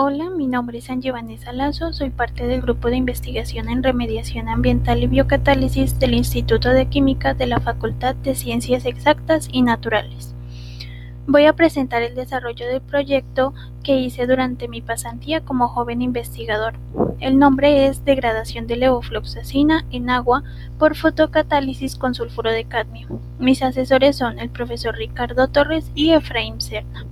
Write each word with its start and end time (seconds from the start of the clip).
Hola, 0.00 0.30
mi 0.30 0.46
nombre 0.46 0.78
es 0.78 0.90
Angie 0.90 1.10
Vanessa 1.10 1.52
Lazo, 1.52 1.92
soy 1.92 2.10
parte 2.10 2.46
del 2.46 2.60
grupo 2.60 2.86
de 2.86 2.94
investigación 2.94 3.68
en 3.68 3.82
remediación 3.82 4.48
ambiental 4.48 5.02
y 5.02 5.08
biocatálisis 5.08 5.98
del 5.98 6.14
Instituto 6.14 6.68
de 6.68 6.86
Química 6.86 7.34
de 7.34 7.48
la 7.48 7.58
Facultad 7.58 8.14
de 8.14 8.36
Ciencias 8.36 8.84
Exactas 8.84 9.48
y 9.50 9.62
Naturales. 9.62 10.36
Voy 11.26 11.46
a 11.46 11.52
presentar 11.54 12.02
el 12.02 12.14
desarrollo 12.14 12.68
del 12.68 12.80
proyecto 12.80 13.54
que 13.82 13.96
hice 13.98 14.28
durante 14.28 14.68
mi 14.68 14.82
pasantía 14.82 15.44
como 15.44 15.66
joven 15.66 16.00
investigador. 16.00 16.74
El 17.18 17.36
nombre 17.36 17.88
es 17.88 18.04
Degradación 18.04 18.68
de 18.68 18.76
levofloxacina 18.76 19.84
en 19.90 20.10
agua 20.10 20.44
por 20.78 20.94
fotocatálisis 20.94 21.96
con 21.96 22.14
sulfuro 22.14 22.52
de 22.52 22.66
cadmio. 22.66 23.08
Mis 23.40 23.64
asesores 23.64 24.14
son 24.14 24.38
el 24.38 24.50
profesor 24.50 24.94
Ricardo 24.94 25.48
Torres 25.48 25.90
y 25.96 26.12
Efraín 26.12 26.60
Serna. 26.60 27.04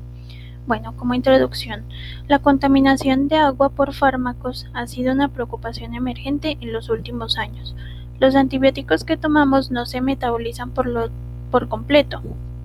Bueno, 0.66 0.96
como 0.96 1.14
introducción, 1.14 1.84
la 2.26 2.40
contaminación 2.40 3.28
de 3.28 3.36
agua 3.36 3.68
por 3.68 3.94
fármacos 3.94 4.66
ha 4.74 4.88
sido 4.88 5.12
una 5.12 5.28
preocupación 5.28 5.94
emergente 5.94 6.58
en 6.60 6.72
los 6.72 6.88
últimos 6.88 7.38
años. 7.38 7.76
Los 8.18 8.34
antibióticos 8.34 9.04
que 9.04 9.16
tomamos 9.16 9.70
no 9.70 9.86
se 9.86 10.00
metabolizan 10.00 10.70
por, 10.70 10.86
lo, 10.86 11.08
por 11.52 11.68
completo, 11.68 12.20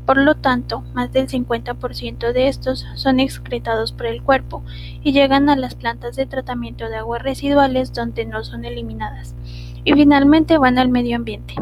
por 0.08 0.18
lo 0.18 0.34
tanto, 0.34 0.84
más 0.96 1.14
del 1.14 1.28
50% 1.28 2.34
de 2.34 2.48
estos 2.48 2.88
son 2.96 3.20
excretados 3.20 3.92
por 3.92 4.08
el 4.08 4.24
cuerpo 4.24 4.64
y 5.04 5.12
llegan 5.12 5.48
a 5.48 5.56
las 5.56 5.76
plantas 5.76 6.16
de 6.16 6.26
tratamiento 6.26 6.90
de 6.90 6.98
aguas 6.98 7.22
residuales 7.22 7.94
donde 7.94 8.26
no 8.26 8.44
son 8.44 8.66
eliminadas, 8.66 9.36
y 9.84 9.94
finalmente 9.94 10.58
van 10.58 10.80
al 10.80 10.90
medio 10.90 11.18
ambiente. 11.18 11.54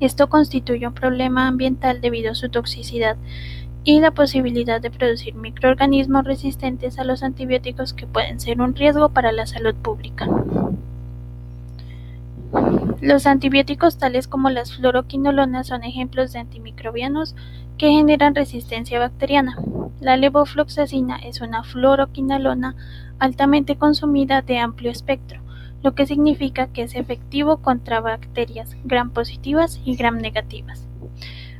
Esto 0.00 0.28
constituye 0.28 0.86
un 0.86 0.94
problema 0.94 1.46
ambiental 1.46 2.00
debido 2.00 2.32
a 2.32 2.34
su 2.34 2.48
toxicidad 2.48 3.16
y 3.84 4.00
la 4.00 4.10
posibilidad 4.10 4.80
de 4.80 4.90
producir 4.90 5.34
microorganismos 5.34 6.24
resistentes 6.24 6.98
a 6.98 7.04
los 7.04 7.22
antibióticos 7.22 7.92
que 7.92 8.06
pueden 8.06 8.40
ser 8.40 8.60
un 8.62 8.74
riesgo 8.74 9.10
para 9.10 9.30
la 9.30 9.46
salud 9.46 9.74
pública. 9.74 10.26
Los 13.02 13.26
antibióticos 13.26 13.98
tales 13.98 14.26
como 14.26 14.48
las 14.48 14.74
fluoroquinolonas 14.74 15.66
son 15.66 15.84
ejemplos 15.84 16.32
de 16.32 16.38
antimicrobianos 16.38 17.36
que 17.76 17.90
generan 17.90 18.34
resistencia 18.34 18.98
bacteriana. 18.98 19.58
La 20.00 20.16
levofloxacina 20.16 21.16
es 21.16 21.42
una 21.42 21.62
fluoroquinolona 21.64 22.74
altamente 23.18 23.76
consumida 23.76 24.40
de 24.40 24.58
amplio 24.58 24.90
espectro, 24.90 25.40
lo 25.82 25.94
que 25.94 26.06
significa 26.06 26.68
que 26.68 26.82
es 26.82 26.94
efectivo 26.94 27.58
contra 27.58 28.00
bacterias 28.00 28.74
gram 28.84 29.10
positivas 29.10 29.80
y 29.84 29.96
gram 29.96 30.18
negativas. 30.18 30.86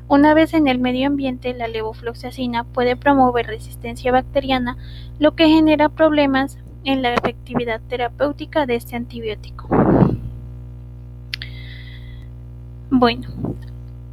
Una 0.06 0.34
vez 0.34 0.52
en 0.52 0.68
el 0.68 0.78
medio 0.78 1.06
ambiente, 1.06 1.54
la 1.54 1.66
levofloxacina 1.66 2.64
puede 2.64 2.94
promover 2.94 3.46
resistencia 3.46 4.12
bacteriana, 4.12 4.76
lo 5.18 5.34
que 5.34 5.48
genera 5.48 5.88
problemas 5.88 6.58
en 6.84 7.00
la 7.02 7.14
efectividad 7.14 7.80
terapéutica 7.88 8.66
de 8.66 8.76
este 8.76 8.96
antibiótico. 8.96 9.68
Bueno, 12.90 13.28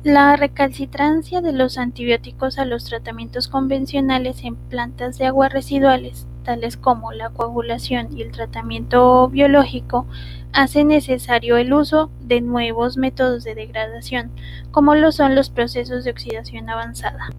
la 0.04 0.36
recalcitrancia 0.36 1.42
de 1.42 1.52
los 1.52 1.78
antibióticos 1.78 2.58
a 2.58 2.66
los 2.66 2.86
tratamientos 2.86 3.48
convencionales 3.48 4.44
en 4.44 4.56
plantas 4.56 5.20
de 5.20 5.28
aguas 5.28 5.54
residuales, 5.54 6.26
tales 6.44 6.76
como 6.76 7.12
la 7.12 7.30
coagulación 7.30 8.18
y 8.18 8.24
el 8.24 8.32
tratamiento 8.32 9.30
biológico, 9.30 10.08
hace 10.54 10.84
necesario 10.86 11.56
el 11.58 11.72
uso 11.72 12.10
de 12.20 12.42
nuevos 12.42 12.98
métodos 12.98 13.44
de 13.44 13.54
degradación, 13.54 14.32
como 14.72 14.96
lo 14.96 15.12
son 15.12 15.36
los 15.36 15.52
procesos 15.52 16.04
de 16.04 16.12
oxidación 16.12 16.68
avanzada. 16.72 17.30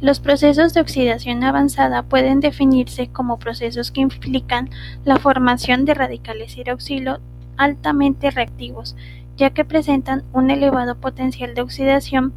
Los 0.00 0.18
procesos 0.18 0.74
de 0.74 0.80
oxidación 0.80 1.44
avanzada 1.44 2.02
pueden 2.02 2.40
definirse 2.40 3.08
como 3.08 3.38
procesos 3.38 3.92
que 3.92 4.00
implican 4.00 4.70
la 5.04 5.18
formación 5.18 5.84
de 5.84 5.94
radicales 5.94 6.56
hidroxilo 6.56 7.20
altamente 7.56 8.30
reactivos, 8.30 8.96
ya 9.38 9.50
que 9.50 9.64
presentan 9.64 10.24
un 10.32 10.50
elevado 10.50 10.96
potencial 10.96 11.54
de 11.54 11.62
oxidación 11.62 12.34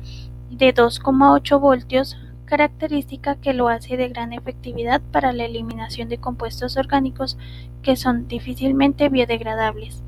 de 0.52 0.74
2,8 0.74 1.59
voltios 1.59 2.16
característica 2.46 3.36
que 3.36 3.53
lo 3.53 3.70
hace 3.70 3.98
de 3.98 4.09
gran 4.09 4.34
efectividad 4.34 5.02
para 5.12 5.34
la 5.34 5.46
eliminación 5.46 6.09
de 6.09 6.20
compuestos 6.20 6.78
orgánicos 6.78 7.38
que 7.81 7.96
son 7.96 8.28
difícilmente 8.28 9.09
biodegradables. 9.09 10.03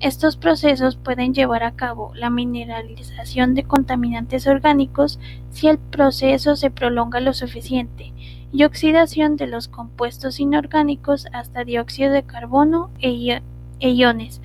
Estos 0.00 0.36
procesos 0.36 0.96
pueden 0.96 1.32
llevar 1.32 1.62
a 1.62 1.76
cabo 1.76 2.12
la 2.16 2.28
mineralización 2.28 3.54
de 3.54 3.62
contaminantes 3.62 4.48
orgánicos 4.48 5.20
si 5.50 5.68
el 5.68 5.78
proceso 5.78 6.56
se 6.56 6.72
prolonga 6.72 7.20
lo 7.20 7.34
suficiente 7.34 8.12
y 8.52 8.64
oxidación 8.64 9.36
de 9.36 9.46
los 9.46 9.68
compuestos 9.68 10.40
inorgánicos 10.40 11.26
hasta 11.32 11.62
dióxido 11.62 12.10
de 12.10 12.24
carbono 12.24 12.90
e, 13.00 13.42
e 13.78 13.90
iones, 13.90 14.40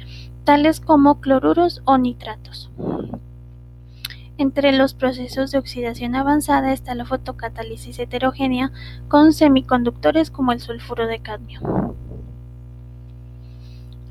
tales 0.47 0.79
como 0.79 1.19
cloruros 1.19 1.81
o 1.83 1.97
nitratos. 1.97 2.71
Entre 4.37 4.71
los 4.71 4.93
procesos 4.93 5.51
de 5.51 5.57
oxidación 5.57 6.15
avanzada 6.15 6.71
está 6.71 6.95
la 6.95 7.03
fotocatálisis 7.03 7.99
heterogénea 7.99 8.71
con 9.09 9.33
semiconductores 9.33 10.31
como 10.31 10.53
el 10.53 10.61
sulfuro 10.61 11.05
de 11.05 11.19
cadmio. 11.19 11.59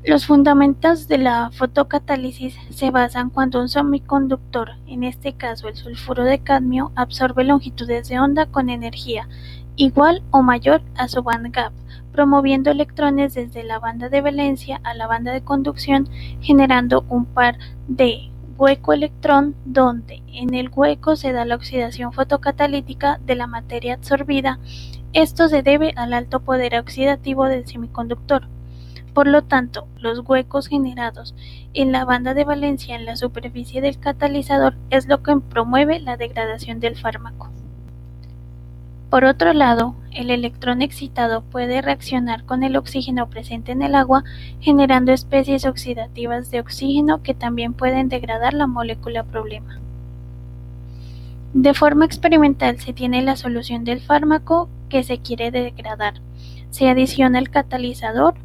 Los 0.05 0.27
fundamentos 0.27 1.07
de 1.07 1.17
la 1.17 1.49
fotocatálisis 1.49 2.55
se 2.69 2.91
basan 2.91 3.31
cuando 3.31 3.59
un 3.59 3.67
semiconductor, 3.67 4.73
en 4.85 5.03
este 5.03 5.33
caso 5.33 5.67
el 5.67 5.75
sulfuro 5.75 6.23
de 6.23 6.37
cadmio, 6.37 6.91
absorbe 6.93 7.45
longitudes 7.45 8.09
de 8.09 8.19
onda 8.19 8.45
con 8.45 8.69
energía 8.69 9.27
igual 9.77 10.23
o 10.31 10.41
mayor 10.41 10.81
a 10.95 11.07
su 11.07 11.23
band 11.23 11.53
gap, 11.53 11.71
promoviendo 12.11 12.71
electrones 12.71 13.35
desde 13.35 13.63
la 13.63 13.79
banda 13.79 14.09
de 14.09 14.21
valencia 14.21 14.81
a 14.83 14.95
la 14.95 15.07
banda 15.07 15.31
de 15.31 15.43
conducción, 15.43 16.09
generando 16.41 17.05
un 17.09 17.25
par 17.25 17.57
de 17.87 18.31
hueco-electrón 18.57 19.55
donde 19.65 20.23
en 20.33 20.55
el 20.55 20.71
hueco 20.73 21.15
se 21.15 21.31
da 21.31 21.45
la 21.45 21.55
oxidación 21.55 22.11
fotocatalítica 22.11 23.19
de 23.23 23.35
la 23.35 23.45
materia 23.45 23.93
absorbida. 23.93 24.59
Esto 25.13 25.47
se 25.47 25.61
debe 25.61 25.93
al 25.95 26.13
alto 26.13 26.39
poder 26.39 26.75
oxidativo 26.79 27.45
del 27.45 27.67
semiconductor. 27.67 28.47
Por 29.13 29.27
lo 29.27 29.43
tanto, 29.43 29.87
los 29.99 30.19
huecos 30.27 30.67
generados 30.67 31.35
en 31.73 31.91
la 31.91 32.03
banda 32.03 32.33
de 32.33 32.45
valencia 32.45 32.95
en 32.95 33.05
la 33.05 33.15
superficie 33.15 33.81
del 33.81 33.99
catalizador 33.99 34.75
es 34.89 35.07
lo 35.07 35.21
que 35.21 35.37
promueve 35.37 35.99
la 35.99 36.17
degradación 36.17 36.79
del 36.79 36.97
fármaco. 36.97 37.51
Por 39.09 39.23
otro 39.23 39.53
lado, 39.53 39.95
el 40.11 40.29
electrón 40.29 40.81
excitado 40.81 41.41
puede 41.41 41.81
reaccionar 41.81 42.43
con 42.43 42.63
el 42.63 42.75
oxígeno 42.75 43.29
presente 43.29 43.71
en 43.71 43.81
el 43.81 43.95
agua, 43.95 44.25
generando 44.59 45.13
especies 45.13 45.65
oxidativas 45.65 46.51
de 46.51 46.59
oxígeno 46.59 47.23
que 47.23 47.33
también 47.33 47.73
pueden 47.73 48.09
degradar 48.09 48.53
la 48.53 48.67
molécula 48.67 49.23
problema. 49.23 49.79
De 51.53 51.73
forma 51.73 52.03
experimental 52.03 52.79
se 52.79 52.91
tiene 52.91 53.21
la 53.21 53.37
solución 53.37 53.85
del 53.85 54.01
fármaco 54.01 54.67
que 54.89 55.03
se 55.03 55.19
quiere 55.19 55.51
degradar. 55.51 56.15
Se 56.69 56.89
adiciona 56.89 57.39
el 57.39 57.49
catalizador, 57.49 58.35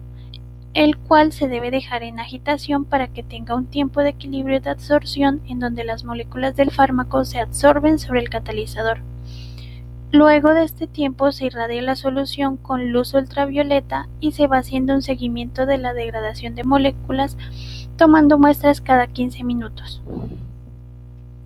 el 0.75 0.97
cual 0.97 1.33
se 1.33 1.49
debe 1.49 1.73
dejar 1.73 2.05
en 2.05 2.21
agitación 2.21 2.85
para 2.85 3.09
que 3.09 3.25
tenga 3.25 3.57
un 3.57 3.67
tiempo 3.67 4.01
de 4.01 4.11
equilibrio 4.11 4.61
de 4.61 4.71
absorción 4.71 5.41
en 5.49 5.59
donde 5.59 5.83
las 5.83 6.05
moléculas 6.05 6.55
del 6.55 6.71
fármaco 6.71 7.25
se 7.25 7.41
absorben 7.41 7.99
sobre 7.99 8.21
el 8.21 8.31
catalizador. 8.31 9.01
Luego 10.13 10.53
de 10.53 10.65
este 10.65 10.87
tiempo 10.87 11.33
se 11.33 11.47
irradia 11.47 11.81
la 11.81 11.97
solución 11.97 12.59
con 12.59 12.93
luz 12.93 13.15
ultravioleta 13.15 14.11
y 14.21 14.33
se 14.33 14.47
va 14.47 14.59
haciendo 14.59 14.93
un 14.93 15.01
seguimiento 15.01 15.65
de 15.65 15.79
la 15.79 15.95
degradación 15.95 16.55
de 16.55 16.65
moléculas 16.65 17.39
tomando 17.97 18.39
muestras 18.39 18.83
cada 18.83 19.07
15 19.07 19.43
minutos. 19.43 20.03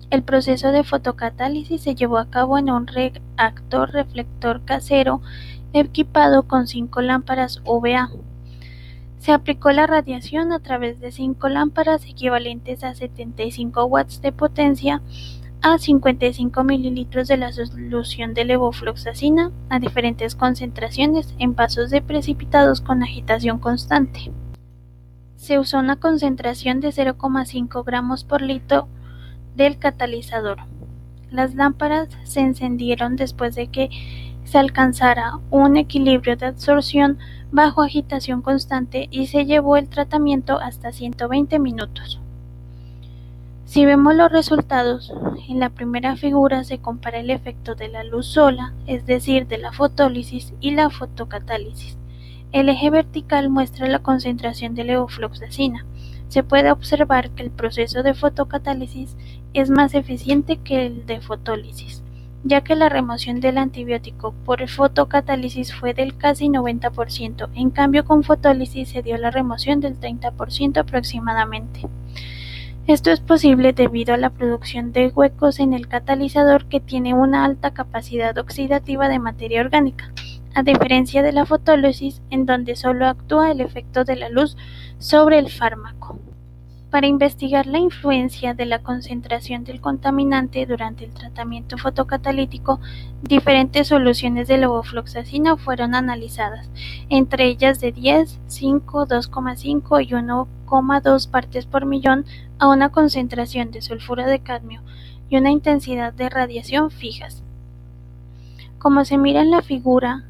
El 0.09 0.21
proceso 0.23 0.73
de 0.73 0.83
fotocatálisis 0.83 1.81
se 1.81 1.95
llevó 1.95 2.17
a 2.17 2.29
cabo 2.29 2.57
en 2.57 2.69
un 2.69 2.87
reactor 2.87 3.91
reflector 3.91 4.61
casero 4.65 5.21
equipado 5.71 6.43
con 6.43 6.67
cinco 6.67 6.99
lámparas 6.99 7.61
UVA. 7.63 8.09
Se 9.19 9.31
aplicó 9.31 9.71
la 9.71 9.87
radiación 9.87 10.51
a 10.51 10.59
través 10.59 10.99
de 10.99 11.13
cinco 11.13 11.47
lámparas 11.47 12.05
equivalentes 12.05 12.83
a 12.83 12.95
75 12.95 13.85
watts 13.85 14.21
de 14.21 14.33
potencia 14.33 15.01
a 15.61 15.77
55 15.77 16.63
mililitros 16.63 17.27
de 17.27 17.37
la 17.37 17.51
solución 17.51 18.33
de 18.33 18.45
levofloxacina 18.45 19.51
a 19.69 19.79
diferentes 19.79 20.35
concentraciones 20.35 21.33
en 21.39 21.55
vasos 21.55 21.89
de 21.89 22.01
precipitados 22.01 22.81
con 22.81 23.03
agitación 23.03 23.59
constante. 23.59 24.31
Se 25.35 25.59
usó 25.59 25.79
una 25.79 25.97
concentración 25.97 26.79
de 26.79 26.89
0,5 26.89 27.83
gramos 27.85 28.23
por 28.23 28.41
litro 28.41 28.87
del 29.55 29.77
catalizador. 29.77 30.59
Las 31.29 31.55
lámparas 31.55 32.09
se 32.23 32.41
encendieron 32.41 33.15
después 33.15 33.55
de 33.55 33.67
que 33.67 33.89
se 34.45 34.57
alcanzara 34.57 35.39
un 35.49 35.75
equilibrio 35.75 36.37
de 36.37 36.45
absorción 36.45 37.17
bajo 37.51 37.81
agitación 37.81 38.41
constante 38.41 39.07
y 39.11 39.27
se 39.27 39.45
llevó 39.45 39.77
el 39.77 39.89
tratamiento 39.89 40.57
hasta 40.57 40.91
120 40.91 41.59
minutos. 41.59 42.21
Si 43.67 43.85
vemos 43.85 44.15
los 44.15 44.31
resultados, 44.31 45.13
en 45.49 45.59
la 45.59 45.69
primera 45.69 46.15
figura 46.15 46.63
se 46.63 46.77
compara 46.77 47.19
el 47.19 47.29
efecto 47.29 47.75
de 47.75 47.89
la 47.89 48.05
luz 48.05 48.25
sola, 48.27 48.73
es 48.85 49.05
decir, 49.05 49.45
de 49.45 49.57
la 49.57 49.73
fotólisis 49.73 50.53
y 50.61 50.71
la 50.71 50.89
fotocatálisis. 50.89 51.97
El 52.53 52.69
eje 52.69 52.89
vertical 52.89 53.49
muestra 53.49 53.89
la 53.89 53.99
concentración 53.99 54.73
de 54.73 54.85
levofloxacina. 54.85 55.85
Se 56.29 56.43
puede 56.43 56.71
observar 56.71 57.31
que 57.31 57.43
el 57.43 57.51
proceso 57.51 58.03
de 58.03 58.13
fotocatálisis 58.13 59.17
es 59.53 59.69
más 59.69 59.95
eficiente 59.95 60.55
que 60.55 60.85
el 60.85 61.05
de 61.05 61.19
fotólisis, 61.19 62.03
ya 62.45 62.61
que 62.61 62.73
la 62.73 62.87
remoción 62.87 63.41
del 63.41 63.57
antibiótico 63.57 64.33
por 64.45 64.65
fotocatálisis 64.69 65.75
fue 65.75 65.93
del 65.93 66.15
casi 66.15 66.47
90%, 66.47 67.49
en 67.53 67.69
cambio 67.71 68.05
con 68.05 68.23
fotólisis 68.23 68.87
se 68.87 69.01
dio 69.01 69.17
la 69.17 69.29
remoción 69.29 69.81
del 69.81 69.99
30% 69.99 70.77
aproximadamente. 70.77 71.81
Esto 72.87 73.11
es 73.11 73.19
posible 73.19 73.73
debido 73.73 74.13
a 74.13 74.17
la 74.17 74.29
producción 74.29 74.93
de 74.93 75.09
huecos 75.09 75.59
en 75.59 75.73
el 75.73 75.89
catalizador 75.89 76.69
que 76.69 76.79
tiene 76.79 77.13
una 77.13 77.43
alta 77.43 77.71
capacidad 77.73 78.37
oxidativa 78.37 79.09
de 79.09 79.19
materia 79.19 79.59
orgánica, 79.59 80.13
a 80.55 80.63
diferencia 80.63 81.21
de 81.21 81.33
la 81.33 81.45
fotólisis 81.45 82.21
en 82.29 82.45
donde 82.45 82.77
solo 82.77 83.07
actúa 83.07 83.51
el 83.51 83.59
efecto 83.59 84.05
de 84.05 84.15
la 84.15 84.29
luz 84.29 84.55
sobre 84.99 85.37
el 85.37 85.51
fármaco. 85.51 86.17
Para 86.89 87.07
investigar 87.07 87.65
la 87.65 87.79
influencia 87.79 88.53
de 88.53 88.65
la 88.65 88.79
concentración 88.79 89.65
del 89.65 89.81
contaminante 89.81 90.65
durante 90.65 91.03
el 91.03 91.11
tratamiento 91.11 91.77
fotocatalítico, 91.77 92.79
diferentes 93.21 93.89
soluciones 93.89 94.47
de 94.47 94.59
levofloxacina 94.59 95.57
fueron 95.57 95.93
analizadas, 95.93 96.69
entre 97.09 97.47
ellas 97.47 97.81
de 97.81 97.91
10, 97.91 98.39
5, 98.47 99.07
2,5 99.07 100.01
y 100.01 100.13
1,2 100.13 101.29
partes 101.29 101.65
por 101.65 101.85
millón 101.85 102.25
a 102.59 102.67
una 102.67 102.89
concentración 102.89 103.71
de 103.71 103.81
sulfuro 103.81 104.25
de 104.25 104.39
cadmio 104.39 104.81
y 105.29 105.37
una 105.37 105.51
intensidad 105.51 106.13
de 106.13 106.29
radiación 106.29 106.91
fijas. 106.91 107.43
Como 108.79 109.05
se 109.05 109.17
mira 109.17 109.41
en 109.41 109.51
la 109.51 109.61
figura, 109.61 110.23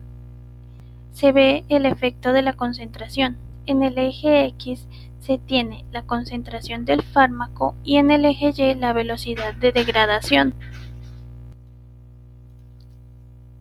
se 1.12 1.32
ve 1.32 1.66
el 1.70 1.86
efecto 1.86 2.34
de 2.34 2.42
la 2.42 2.54
concentración. 2.54 3.38
En 3.66 3.84
el 3.84 3.98
eje 3.98 4.46
X 4.46 4.88
se 5.20 5.38
tiene 5.38 5.84
la 5.92 6.04
concentración 6.04 6.86
del 6.86 7.02
fármaco 7.02 7.76
y 7.84 7.98
en 7.98 8.12
el 8.12 8.24
eje 8.24 8.54
Y 8.56 8.76
la 8.76 8.94
velocidad 8.94 9.54
de 9.56 9.72
degradación. 9.72 10.54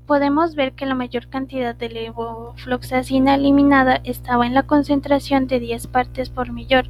Podemos 0.07 0.55
ver 0.55 0.75
que 0.75 0.87
la 0.87 0.95
mayor 0.95 1.27
cantidad 1.29 1.75
de 1.75 1.89
levofloxacina 1.89 3.35
eliminada 3.35 4.01
estaba 4.05 4.47
en 4.47 4.55
la 4.55 4.63
concentración 4.63 5.49
de 5.49 5.59
10 5.59 5.89
partes 5.89 6.31
por 6.31 6.53
millón 6.53 6.89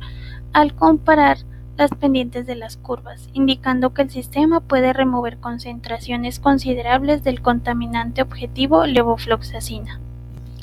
al 0.52 0.74
comparar 0.74 1.38
las 1.76 1.90
pendientes 1.90 2.46
de 2.46 2.54
las 2.54 2.76
curvas, 2.76 3.28
indicando 3.32 3.92
que 3.92 4.02
el 4.02 4.10
sistema 4.10 4.60
puede 4.60 4.92
remover 4.92 5.38
concentraciones 5.38 6.40
considerables 6.40 7.22
del 7.22 7.42
contaminante 7.42 8.22
objetivo 8.22 8.86
levofloxacina. 8.86 10.00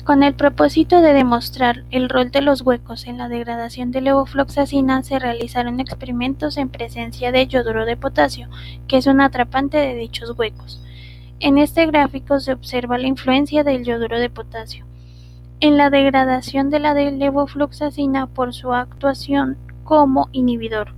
Con 0.04 0.22
el 0.22 0.34
propósito 0.34 1.00
de 1.00 1.14
demostrar 1.14 1.84
el 1.90 2.08
rol 2.08 2.30
de 2.30 2.42
los 2.42 2.60
huecos 2.60 3.06
en 3.06 3.16
la 3.16 3.28
degradación 3.28 3.90
de 3.90 4.02
levofloxacina, 4.02 5.02
se 5.02 5.18
realizaron 5.18 5.80
experimentos 5.80 6.56
en 6.58 6.68
presencia 6.68 7.32
de 7.32 7.46
yoduro 7.46 7.86
de 7.86 7.96
potasio, 7.96 8.48
que 8.86 8.98
es 8.98 9.06
un 9.06 9.20
atrapante 9.20 9.78
de 9.78 9.94
dichos 9.94 10.34
huecos. 10.36 10.82
En 11.40 11.58
este 11.58 11.86
gráfico 11.86 12.38
se 12.40 12.52
observa 12.52 12.98
la 12.98 13.06
influencia 13.06 13.64
del 13.64 13.84
yoduro 13.84 14.18
de 14.18 14.30
potasio 14.30 14.84
en 15.60 15.78
la 15.78 15.88
degradación 15.88 16.68
de 16.68 16.80
la 16.80 16.92
levofloxacina 16.92 18.26
por 18.26 18.52
su 18.52 18.74
actuación 18.74 19.56
como 19.84 20.28
inhibidor. 20.32 20.92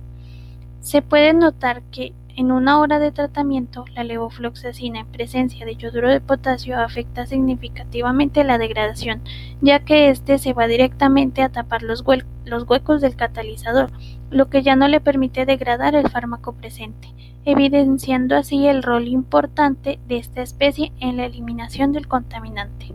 Se 0.79 1.01
puede 1.01 1.33
notar 1.33 1.81
que 1.91 2.13
en 2.37 2.51
una 2.51 2.79
hora 2.79 2.99
de 2.99 3.11
tratamiento, 3.11 3.85
la 3.95 4.03
levofloxacina 4.03 4.99
en 4.99 5.07
presencia 5.07 5.65
de 5.65 5.75
yoduro 5.75 6.07
de 6.07 6.21
potasio 6.21 6.79
afecta 6.79 7.25
significativamente 7.25 8.43
la 8.43 8.59
degradación, 8.59 9.23
ya 9.59 9.79
que 9.79 10.11
éste 10.11 10.37
se 10.37 10.53
va 10.53 10.67
directamente 10.67 11.41
a 11.41 11.49
tapar 11.49 11.81
los, 11.81 12.03
los 12.45 12.63
huecos 12.69 13.01
del 13.01 13.15
catalizador, 13.15 13.89
lo 14.29 14.49
que 14.51 14.61
ya 14.61 14.75
no 14.75 14.87
le 14.87 15.01
permite 15.01 15.47
degradar 15.47 15.95
el 15.95 16.11
fármaco 16.11 16.53
presente, 16.53 17.07
evidenciando 17.43 18.35
así 18.35 18.67
el 18.67 18.83
rol 18.83 19.07
importante 19.07 19.99
de 20.07 20.17
esta 20.17 20.43
especie 20.43 20.91
en 20.99 21.17
la 21.17 21.25
eliminación 21.25 21.91
del 21.91 22.07
contaminante. 22.07 22.93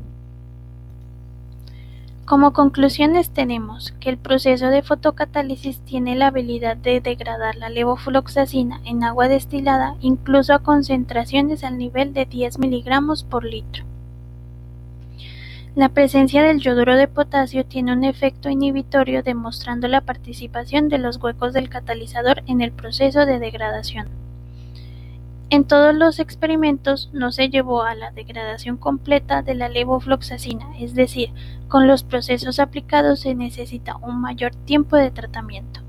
Como 2.24 2.52
conclusiones 2.52 3.30
tenemos 3.30 3.92
que 3.98 4.08
el 4.08 4.16
proceso 4.16 4.68
de 4.68 4.82
fotocatálisis 4.82 5.80
tiene 5.80 6.14
la 6.14 6.28
habilidad 6.28 6.76
de 6.76 7.00
degradar 7.00 7.56
la 7.56 7.68
levofloxacina 7.68 8.80
en 8.84 9.02
agua 9.02 9.26
destilada 9.26 9.96
incluso 10.00 10.54
a 10.54 10.60
concentraciones 10.60 11.64
al 11.64 11.78
nivel 11.78 12.14
de 12.14 12.24
10 12.24 12.60
miligramos 12.60 13.24
por 13.24 13.44
litro. 13.44 13.84
La 15.74 15.88
presencia 15.88 16.44
del 16.44 16.60
yoduro 16.60 16.96
de 16.96 17.08
potasio 17.08 17.64
tiene 17.64 17.92
un 17.92 18.04
efecto 18.04 18.48
inhibitorio 18.50 19.24
demostrando 19.24 19.88
la 19.88 20.02
participación 20.02 20.88
de 20.88 20.98
los 20.98 21.16
huecos 21.16 21.52
del 21.52 21.70
catalizador 21.70 22.44
en 22.46 22.60
el 22.60 22.70
proceso 22.70 23.26
de 23.26 23.40
degradación. 23.40 24.06
En 25.52 25.64
todos 25.64 25.94
los 25.94 26.18
experimentos 26.18 27.10
no 27.12 27.30
se 27.30 27.50
llevó 27.50 27.82
a 27.82 27.94
la 27.94 28.10
degradación 28.10 28.78
completa 28.78 29.42
de 29.42 29.54
la 29.54 29.68
levofloxacina, 29.68 30.78
es 30.78 30.94
decir, 30.94 31.28
con 31.68 31.86
los 31.86 32.04
procesos 32.04 32.58
aplicados 32.58 33.20
se 33.20 33.34
necesita 33.34 33.96
un 33.96 34.18
mayor 34.18 34.54
tiempo 34.54 34.96
de 34.96 35.10
tratamiento. 35.10 35.82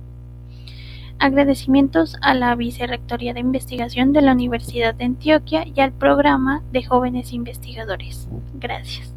Agradecimientos 1.18 2.18
a 2.22 2.34
la 2.34 2.54
Vicerrectoría 2.56 3.34
de 3.34 3.40
Investigación 3.40 4.12
de 4.12 4.22
la 4.22 4.34
Universidad 4.34 4.96
de 4.96 5.06
Antioquia 5.06 5.66
y 5.66 5.80
al 5.80 5.94
Programa 5.94 6.62
de 6.74 6.84
Jóvenes 6.84 7.32
Investigadores. 7.32 8.28
Gracias. 8.56 9.13